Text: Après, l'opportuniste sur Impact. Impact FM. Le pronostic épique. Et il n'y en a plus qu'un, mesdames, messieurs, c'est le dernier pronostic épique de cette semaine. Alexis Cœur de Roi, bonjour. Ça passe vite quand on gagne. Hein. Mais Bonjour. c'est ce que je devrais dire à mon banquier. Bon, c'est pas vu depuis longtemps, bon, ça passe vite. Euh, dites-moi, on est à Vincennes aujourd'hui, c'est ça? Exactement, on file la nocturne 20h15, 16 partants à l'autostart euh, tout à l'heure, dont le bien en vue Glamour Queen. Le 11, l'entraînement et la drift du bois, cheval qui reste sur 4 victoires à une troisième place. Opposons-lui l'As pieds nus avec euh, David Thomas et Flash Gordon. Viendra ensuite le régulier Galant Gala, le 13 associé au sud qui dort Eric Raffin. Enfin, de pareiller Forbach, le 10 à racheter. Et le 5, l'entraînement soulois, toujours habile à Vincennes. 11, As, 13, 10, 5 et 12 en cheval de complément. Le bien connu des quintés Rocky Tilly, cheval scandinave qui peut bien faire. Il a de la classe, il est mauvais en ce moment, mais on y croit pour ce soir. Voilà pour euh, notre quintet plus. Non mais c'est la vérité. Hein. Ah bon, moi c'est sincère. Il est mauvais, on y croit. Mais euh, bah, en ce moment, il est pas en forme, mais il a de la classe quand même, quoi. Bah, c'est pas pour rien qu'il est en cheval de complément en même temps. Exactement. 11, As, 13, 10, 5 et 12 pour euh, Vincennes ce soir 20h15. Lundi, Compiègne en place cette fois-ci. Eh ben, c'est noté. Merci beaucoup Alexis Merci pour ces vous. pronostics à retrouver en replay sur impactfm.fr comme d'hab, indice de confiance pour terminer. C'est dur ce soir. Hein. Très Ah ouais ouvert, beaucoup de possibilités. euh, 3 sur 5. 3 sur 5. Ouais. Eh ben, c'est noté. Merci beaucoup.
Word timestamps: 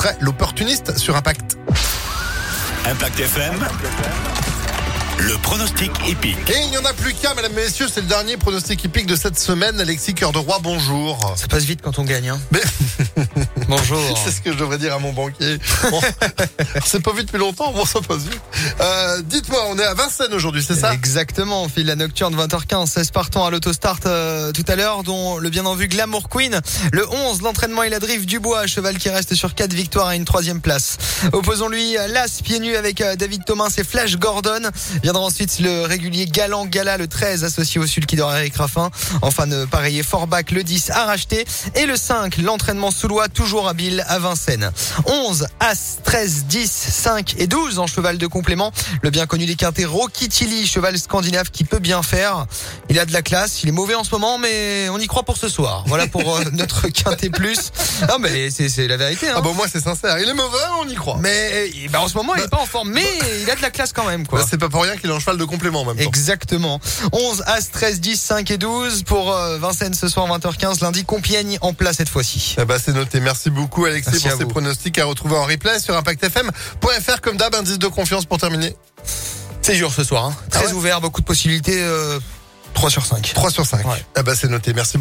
Après, 0.00 0.16
l'opportuniste 0.20 0.96
sur 0.96 1.16
Impact. 1.16 1.58
Impact 2.86 3.18
FM. 3.18 3.66
Le 5.18 5.36
pronostic 5.38 5.90
épique. 6.06 6.38
Et 6.50 6.62
il 6.62 6.70
n'y 6.70 6.78
en 6.78 6.84
a 6.84 6.92
plus 6.92 7.14
qu'un, 7.14 7.34
mesdames, 7.34 7.52
messieurs, 7.54 7.88
c'est 7.92 8.02
le 8.02 8.06
dernier 8.06 8.36
pronostic 8.36 8.84
épique 8.84 9.06
de 9.06 9.16
cette 9.16 9.36
semaine. 9.36 9.80
Alexis 9.80 10.14
Cœur 10.14 10.30
de 10.30 10.38
Roi, 10.38 10.60
bonjour. 10.62 11.34
Ça 11.36 11.48
passe 11.48 11.64
vite 11.64 11.82
quand 11.82 11.98
on 11.98 12.04
gagne. 12.04 12.28
Hein. 12.28 12.38
Mais 12.52 12.60
Bonjour. 13.68 14.18
c'est 14.24 14.30
ce 14.30 14.40
que 14.40 14.50
je 14.50 14.56
devrais 14.56 14.78
dire 14.78 14.94
à 14.94 14.98
mon 14.98 15.12
banquier. 15.12 15.58
Bon, 15.90 16.00
c'est 16.84 17.02
pas 17.02 17.12
vu 17.12 17.22
depuis 17.22 17.38
longtemps, 17.38 17.70
bon, 17.72 17.84
ça 17.84 18.00
passe 18.00 18.22
vite. 18.22 18.40
Euh, 18.80 19.20
dites-moi, 19.22 19.62
on 19.68 19.78
est 19.78 19.84
à 19.84 19.92
Vincennes 19.92 20.32
aujourd'hui, 20.32 20.64
c'est 20.66 20.74
ça? 20.74 20.94
Exactement, 20.94 21.64
on 21.64 21.68
file 21.68 21.86
la 21.86 21.94
nocturne 21.94 22.34
20h15, 22.34 22.86
16 22.86 23.10
partants 23.10 23.44
à 23.44 23.50
l'autostart 23.50 24.00
euh, 24.06 24.52
tout 24.52 24.64
à 24.68 24.76
l'heure, 24.76 25.02
dont 25.02 25.36
le 25.36 25.50
bien 25.50 25.66
en 25.66 25.74
vue 25.74 25.86
Glamour 25.86 26.30
Queen. 26.30 26.58
Le 26.92 27.06
11, 27.08 27.42
l'entraînement 27.42 27.82
et 27.82 27.90
la 27.90 27.98
drift 27.98 28.24
du 28.24 28.40
bois, 28.40 28.66
cheval 28.66 28.96
qui 28.96 29.10
reste 29.10 29.34
sur 29.34 29.54
4 29.54 29.72
victoires 29.74 30.08
à 30.08 30.16
une 30.16 30.24
troisième 30.24 30.62
place. 30.62 30.96
Opposons-lui 31.32 31.96
l'As 32.08 32.40
pieds 32.42 32.60
nus 32.60 32.74
avec 32.74 33.02
euh, 33.02 33.16
David 33.16 33.44
Thomas 33.44 33.74
et 33.76 33.84
Flash 33.84 34.16
Gordon. 34.16 34.62
Viendra 35.02 35.22
ensuite 35.22 35.58
le 35.60 35.82
régulier 35.82 36.24
Galant 36.24 36.64
Gala, 36.64 36.96
le 36.96 37.06
13 37.06 37.44
associé 37.44 37.80
au 37.80 37.86
sud 37.86 38.06
qui 38.06 38.16
dort 38.16 38.34
Eric 38.34 38.56
Raffin. 38.56 38.90
Enfin, 39.20 39.46
de 39.46 39.66
pareiller 39.66 40.02
Forbach, 40.02 40.50
le 40.52 40.62
10 40.62 40.90
à 40.90 41.04
racheter. 41.04 41.44
Et 41.74 41.84
le 41.84 41.96
5, 41.96 42.38
l'entraînement 42.38 42.90
soulois, 42.90 43.28
toujours 43.28 43.57
habile 43.66 44.04
à 44.06 44.18
Vincennes. 44.18 44.70
11, 45.06 45.46
As, 45.58 45.98
13, 46.04 46.44
10, 46.44 46.70
5 46.70 47.34
et 47.38 47.46
12 47.46 47.78
en 47.78 47.86
cheval 47.86 48.18
de 48.18 48.26
complément. 48.26 48.72
Le 49.02 49.10
bien 49.10 49.26
connu 49.26 49.46
des 49.46 49.56
quintés 49.56 49.84
Rocky 49.84 50.28
Tilly, 50.28 50.66
cheval 50.66 50.98
scandinave 50.98 51.50
qui 51.50 51.64
peut 51.64 51.78
bien 51.78 52.02
faire. 52.02 52.46
Il 52.90 52.98
a 52.98 53.06
de 53.06 53.12
la 53.12 53.22
classe, 53.22 53.62
il 53.62 53.68
est 53.68 53.72
mauvais 53.72 53.94
en 53.94 54.04
ce 54.04 54.10
moment, 54.10 54.38
mais 54.38 54.88
on 54.90 54.98
y 54.98 55.06
croit 55.06 55.24
pour 55.24 55.36
ce 55.36 55.48
soir. 55.48 55.84
Voilà 55.86 56.06
pour 56.06 56.36
euh, 56.36 56.44
notre 56.52 56.88
quintet 56.88 57.30
plus. 57.30 57.72
Non 58.08 58.18
mais 58.20 58.50
c'est 58.50 58.86
la 58.86 58.96
vérité. 58.96 59.28
Hein. 59.28 59.34
Ah 59.38 59.40
bon, 59.40 59.54
moi 59.54 59.66
c'est 59.70 59.82
sincère. 59.82 60.18
Il 60.18 60.28
est 60.28 60.34
mauvais, 60.34 60.58
on 60.80 60.88
y 60.88 60.94
croit. 60.94 61.16
Mais 61.20 61.50
euh, 61.52 61.88
bah, 61.90 62.00
en 62.00 62.08
ce 62.08 62.16
moment, 62.16 62.34
il 62.36 62.42
est 62.42 62.48
pas 62.48 62.60
en 62.60 62.66
forme, 62.66 62.90
mais 62.90 63.06
il 63.42 63.50
a 63.50 63.56
de 63.56 63.62
la 63.62 63.70
classe 63.70 63.92
quand 63.92 64.06
même, 64.06 64.26
quoi. 64.26 64.40
Bah, 64.40 64.46
c'est 64.48 64.58
pas 64.58 64.68
pour 64.68 64.82
rien 64.82 64.96
qu'il 64.96 65.10
est 65.10 65.12
en 65.12 65.20
cheval 65.20 65.38
de 65.38 65.44
complément 65.44 65.80
en 65.80 65.84
même 65.86 65.96
temps. 65.96 66.08
Exactement. 66.08 66.80
11, 67.12 67.44
As, 67.46 67.70
13, 67.70 68.00
10, 68.00 68.20
5 68.20 68.50
et 68.50 68.58
12 68.58 69.02
pour 69.04 69.32
euh, 69.32 69.58
Vincennes 69.58 69.94
ce 69.94 70.08
soir 70.08 70.26
20h15. 70.28 70.82
Lundi, 70.82 71.04
Compiègne 71.04 71.58
en 71.60 71.72
place 71.72 71.96
cette 71.96 72.08
fois-ci. 72.08 72.56
Eh 72.58 72.64
ben, 72.64 72.78
c'est 72.82 72.92
noté. 72.92 73.20
Merci 73.20 73.47
beaucoup 73.50 73.84
Alexis 73.84 74.10
Merci 74.12 74.28
pour 74.28 74.38
ces 74.38 74.44
vous. 74.44 74.50
pronostics 74.50 74.98
à 74.98 75.04
retrouver 75.04 75.36
en 75.36 75.44
replay 75.44 75.78
sur 75.80 75.96
impactfm.fr 75.96 77.20
comme 77.20 77.36
d'hab, 77.36 77.54
indice 77.54 77.78
de 77.78 77.86
confiance 77.88 78.24
pour 78.24 78.38
terminer. 78.38 78.74
C'est 79.62 79.74
dur 79.74 79.92
ce 79.92 80.02
soir. 80.04 80.24
Hein. 80.26 80.36
Très 80.50 80.64
Ah 80.64 80.66
ouais 80.68 80.72
ouvert, 80.72 81.00
beaucoup 81.00 81.20
de 81.20 81.26
possibilités. 81.26 81.82
euh, 81.82 82.18
3 82.74 82.90
sur 82.90 83.04
5. 83.04 83.32
3 83.34 83.50
sur 83.50 83.66
5. 83.66 83.84
Ouais. 83.86 84.04
Eh 84.18 84.22
ben, 84.22 84.34
c'est 84.34 84.48
noté. 84.48 84.72
Merci 84.72 84.92
beaucoup. 84.92 84.96